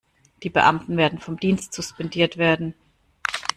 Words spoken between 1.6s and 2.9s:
suspendiert werden.